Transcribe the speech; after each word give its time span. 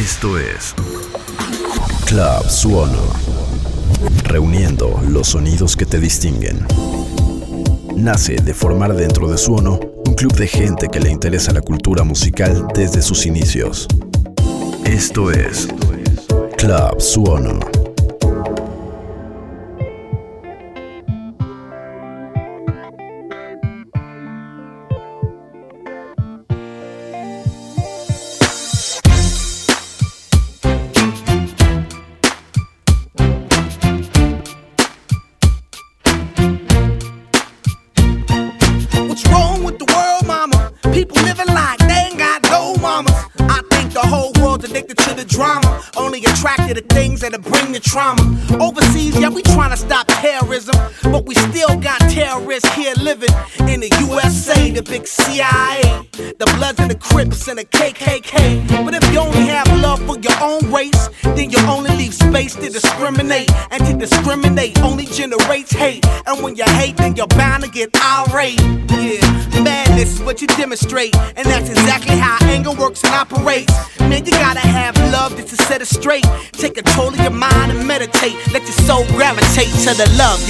Esto 0.00 0.38
es 0.38 0.74
Club 2.06 2.48
Suono. 2.48 3.02
Reuniendo 4.24 4.98
los 5.06 5.28
sonidos 5.28 5.76
que 5.76 5.84
te 5.84 6.00
distinguen. 6.00 6.66
Nace 7.96 8.36
de 8.36 8.54
formar 8.54 8.94
dentro 8.94 9.28
de 9.28 9.36
Suono 9.36 9.78
un 10.06 10.14
club 10.14 10.32
de 10.32 10.48
gente 10.48 10.88
que 10.88 11.00
le 11.00 11.10
interesa 11.10 11.52
la 11.52 11.60
cultura 11.60 12.02
musical 12.02 12.66
desde 12.74 13.02
sus 13.02 13.26
inicios. 13.26 13.86
Esto 14.86 15.30
es 15.30 15.68
Club 16.56 16.98
Suono. 16.98 17.60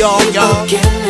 Y'all, 0.01 0.33
y'all. 0.33 1.09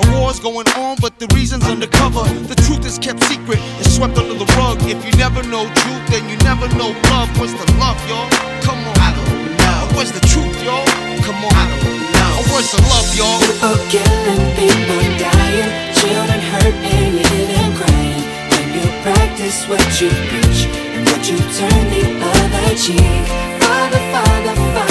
A 0.11 0.19
war's 0.19 0.39
going 0.39 0.67
on, 0.75 0.97
but 0.99 1.19
the 1.19 1.27
reason's 1.33 1.65
undercover. 1.65 2.23
The 2.47 2.55
truth 2.67 2.85
is 2.85 2.99
kept 2.99 3.23
secret, 3.23 3.59
it's 3.79 3.95
swept 3.95 4.17
under 4.17 4.33
the 4.33 4.45
rug. 4.59 4.77
If 4.83 4.99
you 5.05 5.11
never 5.17 5.41
know 5.43 5.63
truth, 5.63 6.03
then 6.11 6.27
you 6.29 6.37
never 6.43 6.67
know 6.75 6.91
love. 7.11 7.29
What's 7.39 7.53
the 7.53 7.67
love, 7.79 7.99
y'all? 8.09 8.29
Come 8.61 8.79
on. 8.83 8.95
I 8.99 9.09
don't 9.15 9.55
know. 9.57 9.95
Where's 9.95 10.11
the 10.11 10.23
truth, 10.27 10.57
y'all? 10.63 10.85
Come 11.23 11.39
on. 11.47 11.53
I 11.55 11.63
don't 11.71 11.83
know. 12.11 12.31
Where's 12.51 12.71
the 12.71 12.81
love, 12.91 13.07
y'all? 13.15 13.39
People 13.39 13.79
killing, 13.87 14.43
people 14.59 15.01
dying, 15.15 15.71
children 15.95 16.41
hurt 16.51 16.75
and 16.75 17.15
you 17.15 17.23
hear 17.31 17.47
them 17.55 17.71
crying. 17.79 18.23
When 18.51 18.67
you 18.75 18.85
practice 19.07 19.63
what 19.71 19.85
you 20.01 20.09
preach 20.27 20.67
and 20.91 21.07
would 21.07 21.23
you 21.23 21.39
turn 21.55 21.83
the 21.95 22.03
other 22.19 22.75
cheek? 22.75 23.25
Father, 23.63 24.01
Father, 24.11 24.55
Father, 24.75 24.90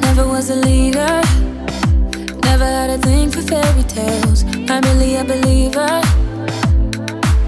Never 0.00 0.28
was 0.28 0.50
a 0.50 0.56
leader. 0.56 1.20
Never 2.42 2.64
had 2.64 2.90
a 2.90 2.98
thing 2.98 3.30
for 3.30 3.42
fairy 3.42 3.82
tales. 3.84 4.44
I'm 4.70 4.82
really 4.82 5.16
a 5.16 5.24
believer. 5.24 6.02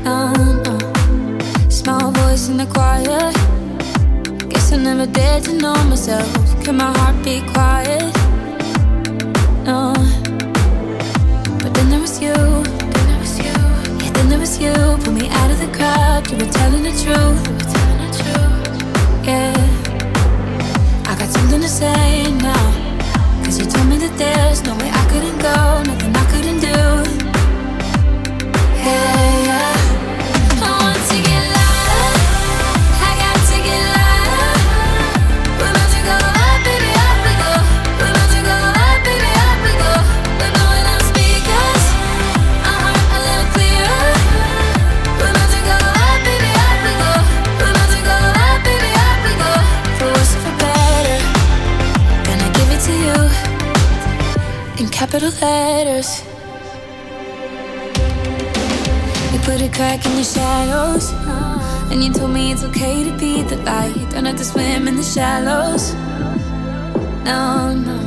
A 0.05 1.71
small 1.71 2.11
voice 2.11 2.49
in 2.49 2.57
the 2.57 2.67
quiet 2.67 3.57
guess 4.57 4.73
i 4.73 4.77
never 4.77 5.07
dared 5.07 5.45
to 5.45 5.53
know 5.53 5.75
myself. 5.85 6.65
Can 6.65 6.77
my 6.77 6.91
heart 6.99 7.25
be 7.25 7.41
quiet? 7.53 8.16
you. 12.27 12.39
Then 12.95 13.09
it 13.15 13.19
was 13.25 13.35
you. 13.39 13.57
Yeah, 14.03 14.11
then 14.17 14.33
it 14.33 14.39
was 14.45 14.55
you. 14.65 14.75
Pull 15.03 15.15
me 15.21 15.29
out 15.41 15.51
of 15.51 15.59
the 15.65 15.71
crowd. 15.77 16.23
You 16.31 16.37
were 16.41 16.53
telling 16.59 16.85
the 16.89 16.95
truth. 17.03 17.43
Telling 17.75 18.01
the 18.05 18.11
truth. 18.21 19.27
Yeah. 19.29 21.11
I 21.11 21.13
got 21.19 21.29
something 21.37 21.61
to 21.61 21.69
say 21.69 22.33
now. 22.49 22.67
Cause 23.45 23.59
you 23.59 23.67
told 23.67 23.87
me 23.89 23.97
that 24.05 24.15
there's 24.19 24.63
no 24.69 24.75
way 24.81 24.91
I 24.91 25.05
couldn't 25.11 25.39
go. 25.49 25.57
No 25.89 25.96
capital 55.07 55.31
letters. 55.41 56.25
You 59.33 59.39
put 59.41 59.63
a 59.63 59.71
crack 59.73 60.05
in 60.05 60.13
your 60.15 60.25
shadows. 60.25 61.13
And 61.93 62.03
you 62.03 62.13
told 62.13 62.33
me 62.33 62.51
it's 62.51 62.65
okay 62.65 63.05
to 63.05 63.17
be 63.17 63.43
the 63.43 63.57
light. 63.59 63.95
Don't 64.11 64.25
have 64.25 64.37
to 64.37 64.45
swim 64.45 64.89
in 64.89 64.97
the 64.97 65.05
shallows. 65.05 65.95
No, 67.25 67.73
no. 67.87 67.99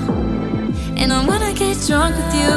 And 0.98 1.13
I 1.13 1.25
wanna 1.25 1.54
get 1.54 1.78
drunk 1.88 2.18
with 2.18 2.34
you. 2.36 2.54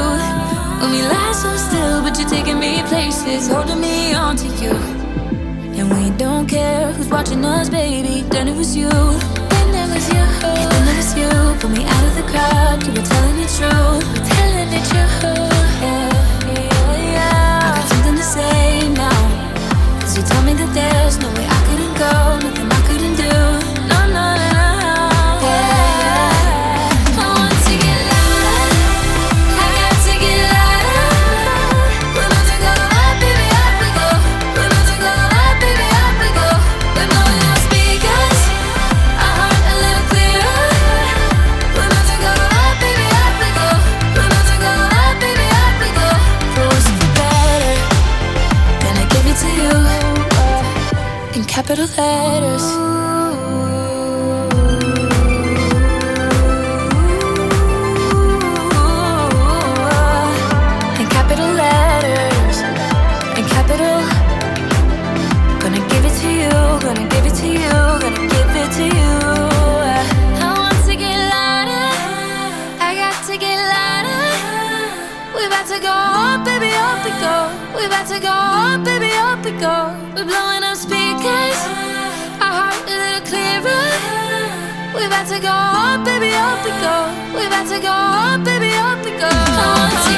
When 0.81 0.91
we 0.91 1.03
lie 1.03 1.35
so 1.43 1.57
still, 1.57 2.03
but 2.03 2.19
you're 2.19 2.29
taking 2.29 2.59
me 2.59 2.83
places, 2.89 3.49
holding 3.49 3.81
me 3.81 4.13
onto 4.13 4.49
you. 4.63 4.75
And 5.79 5.89
we 5.95 6.11
don't 6.19 6.49
care 6.49 6.93
who's 6.93 7.09
watching 7.09 7.45
us, 7.45 7.69
baby. 7.69 8.23
Then 8.23 8.49
it 8.49 8.57
was 8.57 8.77
you. 8.77 8.91
Then 8.91 9.69
it 9.83 9.95
was 9.95 10.09
you. 10.09 10.25
Then 10.73 10.89
it 10.91 10.97
was 10.97 11.11
you. 11.17 11.31
Pull 11.61 11.71
me 11.71 11.85
out 11.85 12.05
of 12.09 12.15
the 12.17 12.27
crowd. 12.33 12.83
You 12.85 12.93
were 12.93 13.07
telling 13.07 13.39
it 13.39 13.51
true. 13.59 14.32
Told 20.33 20.45
me 20.47 20.55
that 20.55 20.73
there's 20.73 21.19
no 21.19 21.29
way 21.35 21.45
I 21.45 21.59
couldn't 21.67 21.95
go, 21.99 22.62
capital 51.75 51.97
letters. 51.97 52.67
In 61.01 61.07
capital 61.09 61.51
letters, 61.55 62.59
in 63.39 63.45
capital. 63.49 64.01
Gonna 65.61 65.81
give 65.89 66.05
it 66.05 66.15
to 66.21 66.29
you, 66.29 66.53
gonna 66.85 67.09
give 67.09 67.25
it 67.25 67.35
to 67.41 67.47
you, 67.47 67.73
gonna 68.05 68.29
give 68.29 68.53
it 68.63 68.71
to 68.77 68.85
you. 68.85 69.15
I 70.41 70.53
want 70.61 70.77
to 70.85 70.95
get 70.95 71.17
louder, 71.33 71.89
I 72.85 72.91
got 73.01 73.17
to 73.29 73.35
get 73.39 73.57
louder. 73.73 74.25
We 75.35 75.47
about 75.47 75.67
to 75.73 75.79
go 75.81 75.89
up, 75.89 76.45
baby, 76.45 76.71
up 76.77 77.01
we 77.03 77.13
go. 77.25 77.35
We 77.75 77.87
about 77.87 78.07
to 78.09 78.21
go 78.21 78.29
up, 78.29 78.85
baby, 78.85 79.11
up 79.17 79.43
we 79.43 79.53
go. 79.53 79.97
We're 80.15 80.27
blowing 80.27 80.52
about 85.23 85.35
to 85.37 85.41
go 85.41 85.49
up, 85.49 86.05
baby, 86.05 86.35
up 86.35 86.65
we 86.65 86.71
go. 86.83 87.39
We 87.39 87.47
about 87.47 87.69
to 87.69 87.79
go 87.81 87.93
up, 87.93 88.45
baby, 88.45 88.75
up 88.75 89.05
we 89.05 89.13
go. 89.13 90.12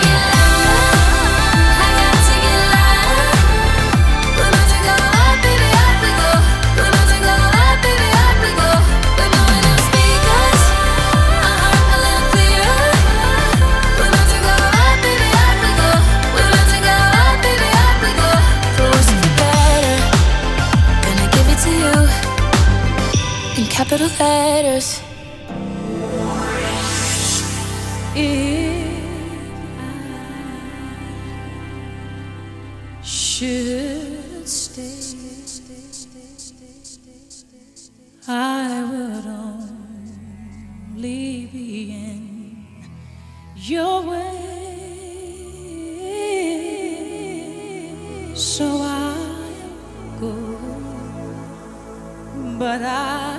Capital 23.74 24.08
letters. 24.20 25.00
should 33.02 34.48
stay, 34.48 34.92
I 38.28 38.84
would 38.90 39.26
only 40.96 41.46
be 41.52 41.90
in 41.90 42.22
your 43.56 44.02
way. 44.02 44.38
So 48.36 48.64
I'll 48.64 50.20
go, 50.20 50.32
but 52.56 52.82
I 52.82 53.33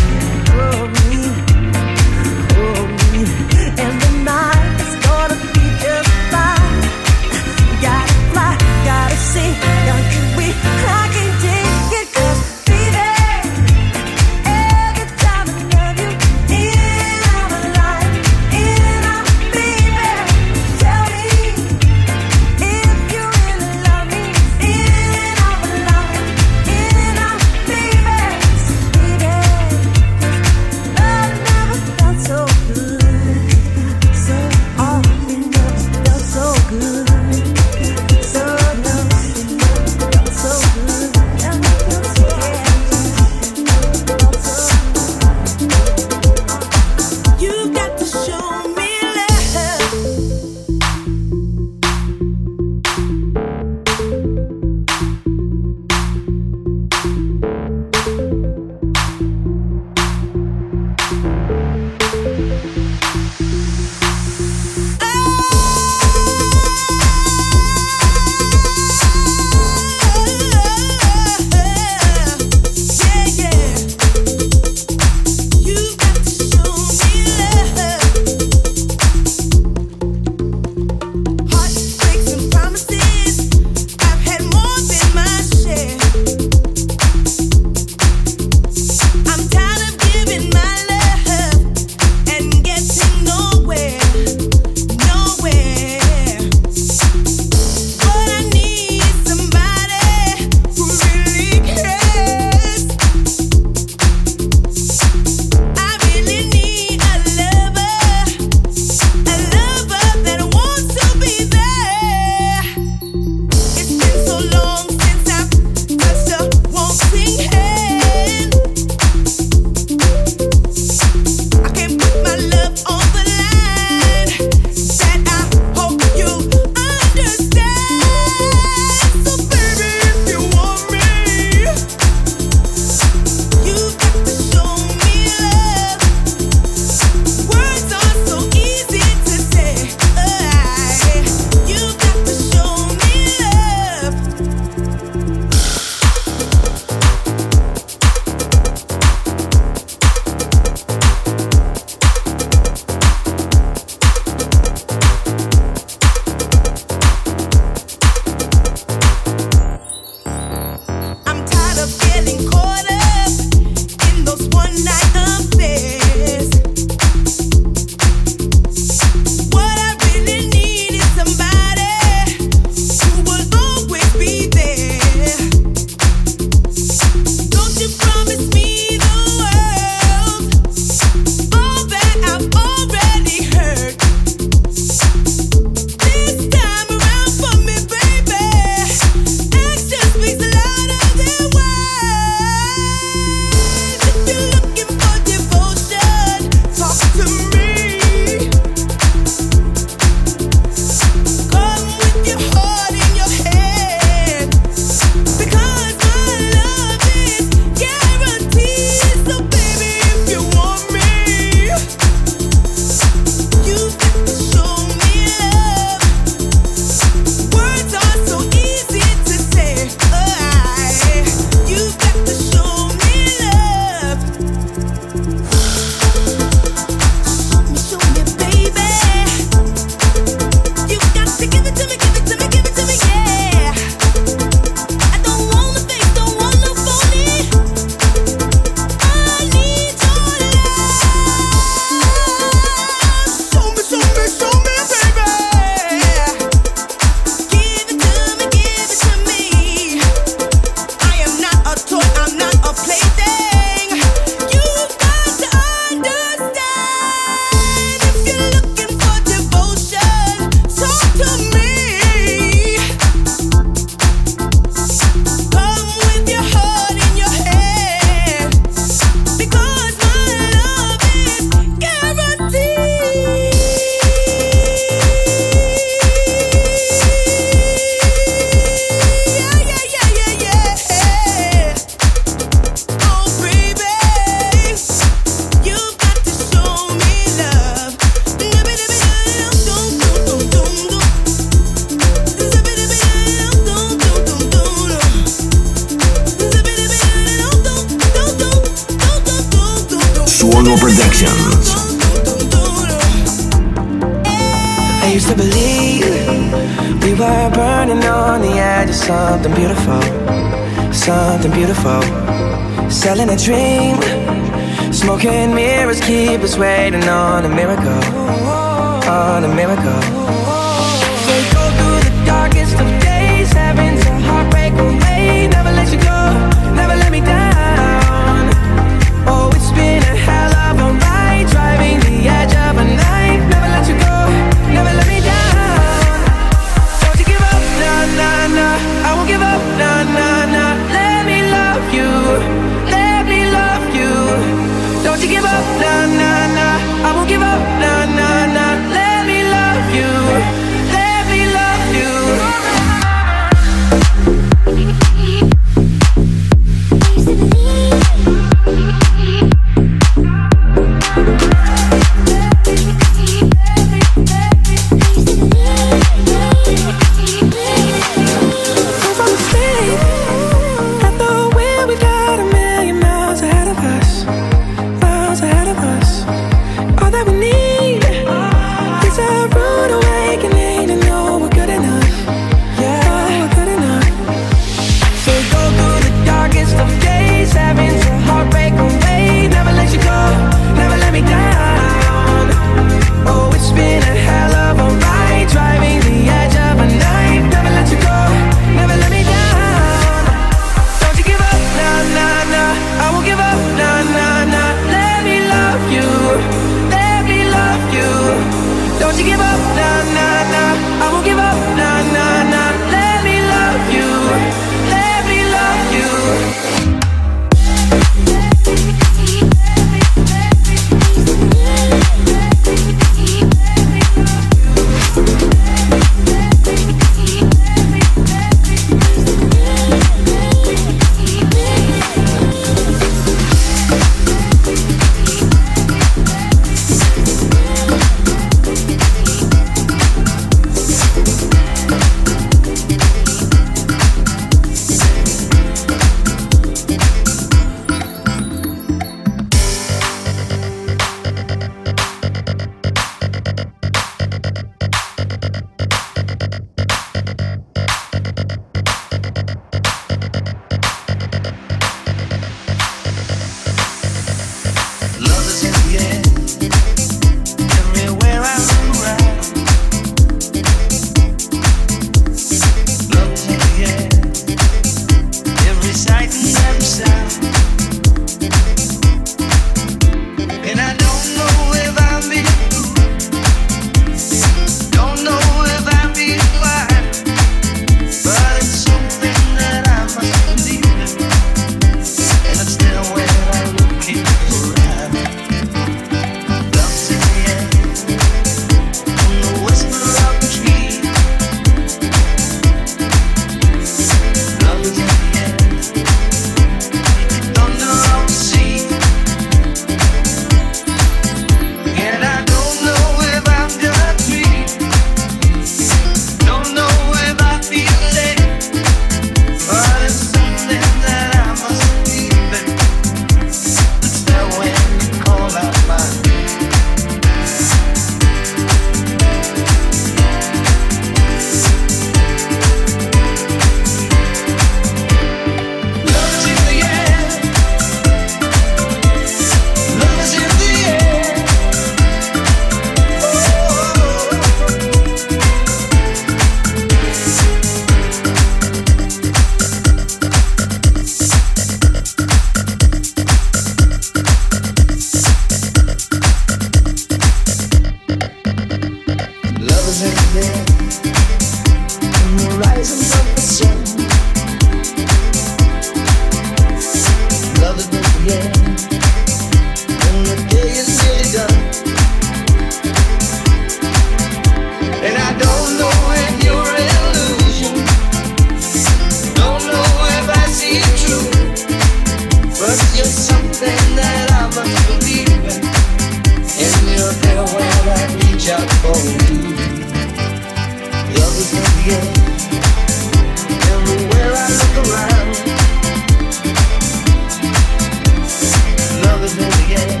again. 599.34 600.00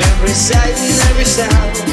Every 0.00 0.34
sight 0.34 0.76
and 0.76 1.00
every 1.10 1.24
sound. 1.24 1.89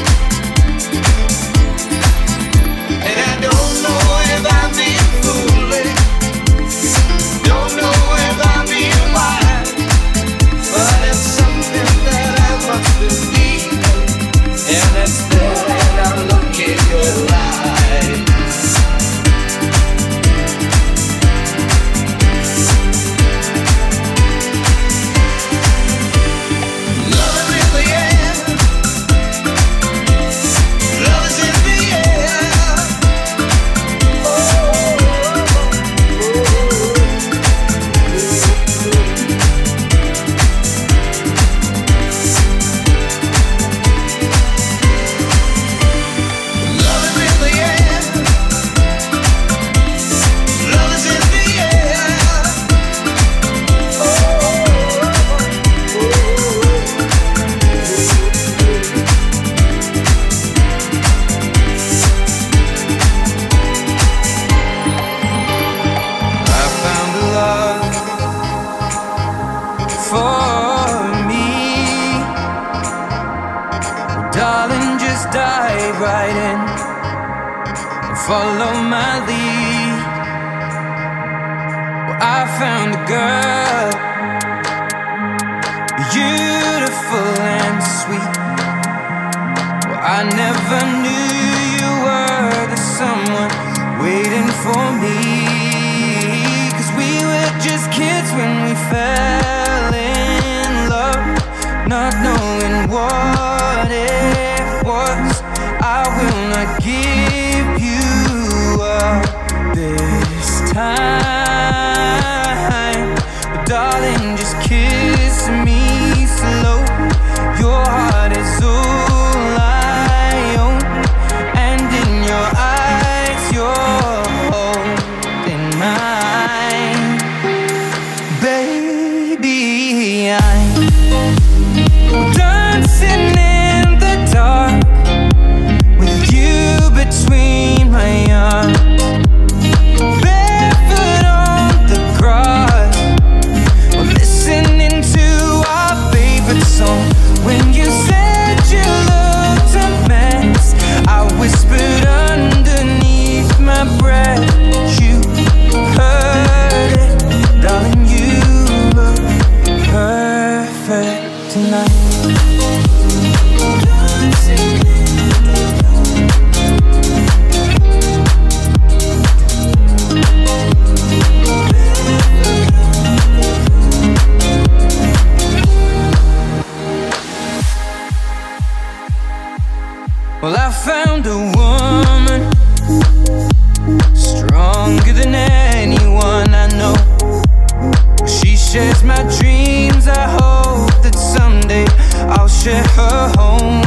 Her 192.68 193.32
home. 193.38 193.87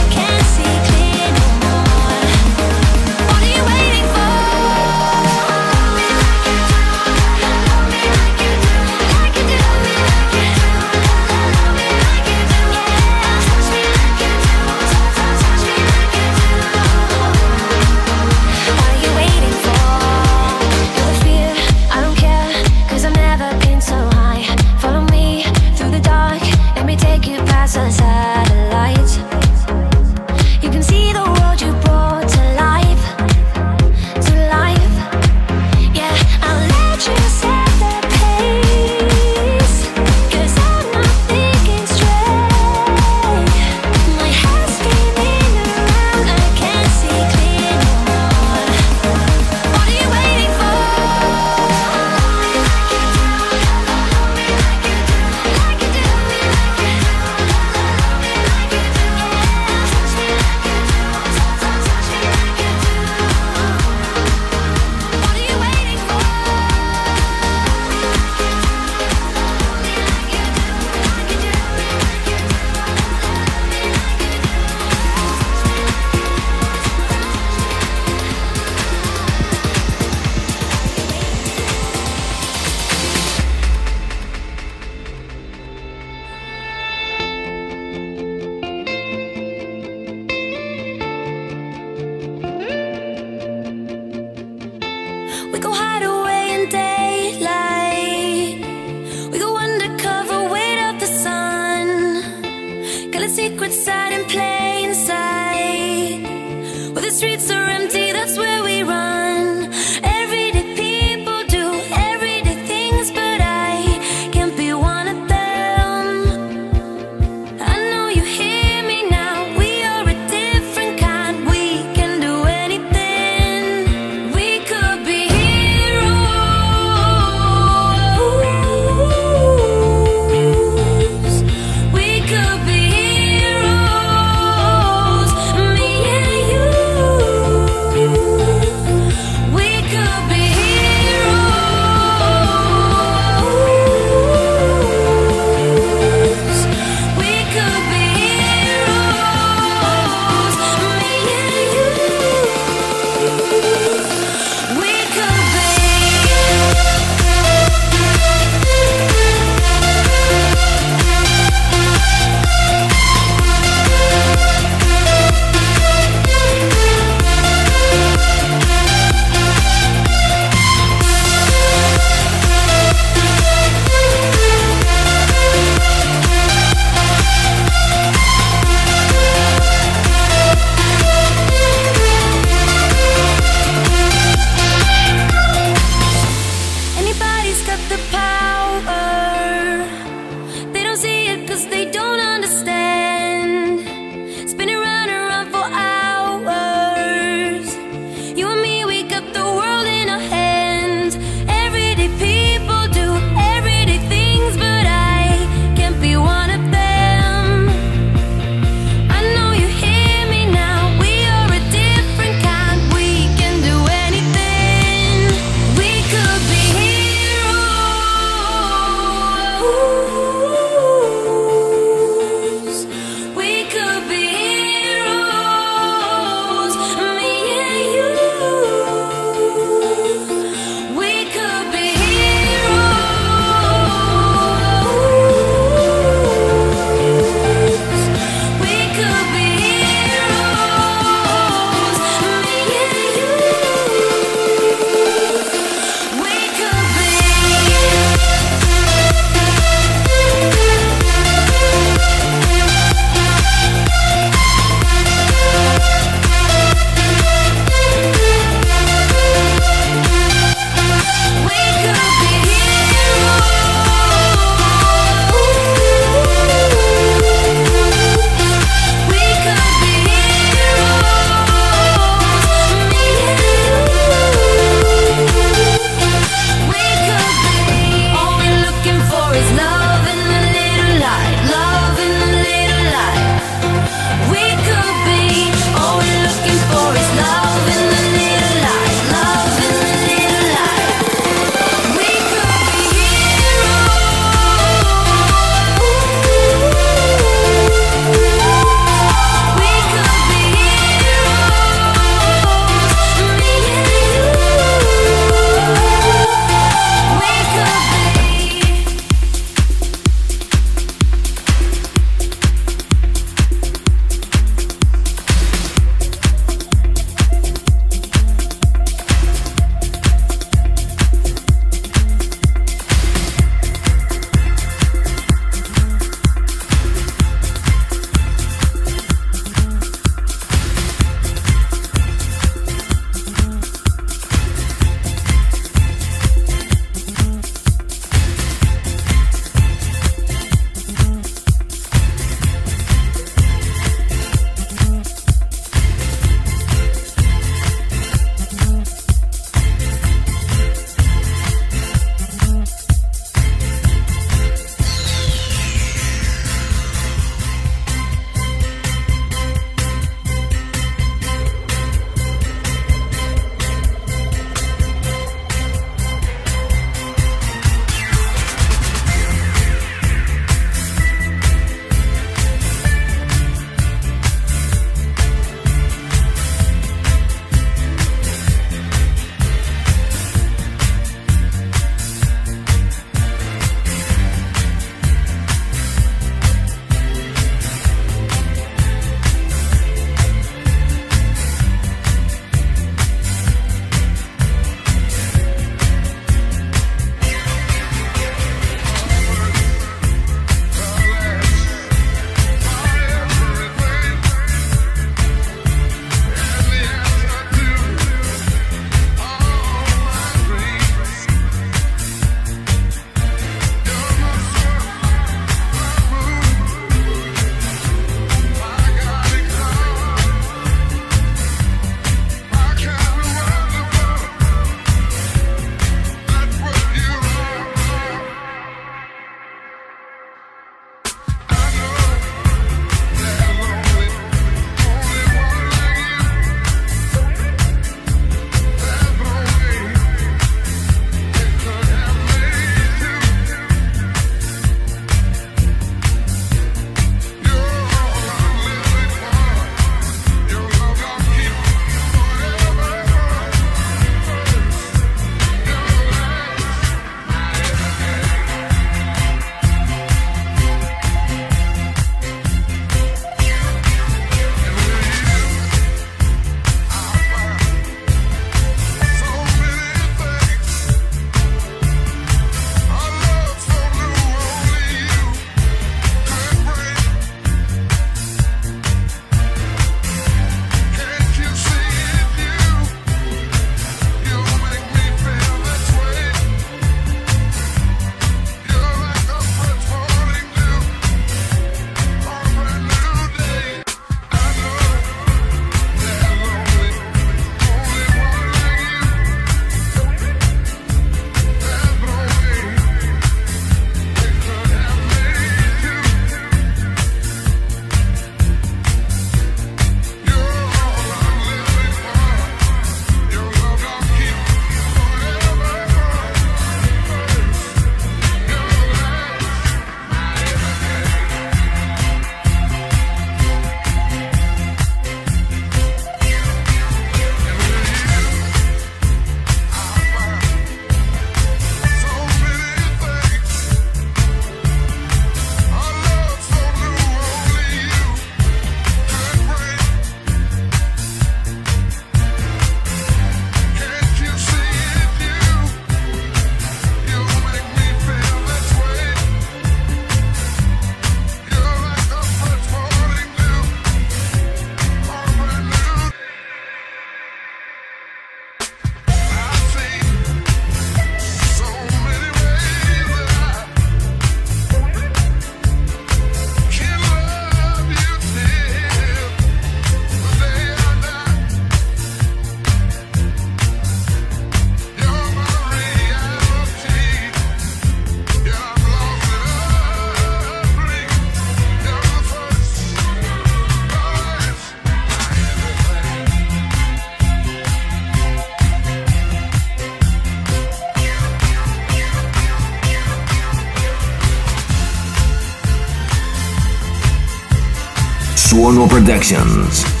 No 598.71 598.87
Productions. 598.87 600.00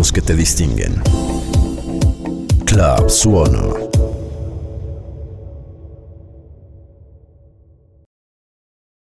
Que 0.00 0.22
te 0.22 0.34
distinguen. 0.34 1.02
Club 2.64 3.10
Suono. 3.10 3.79